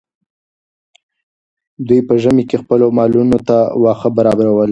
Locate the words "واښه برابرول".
3.83-4.59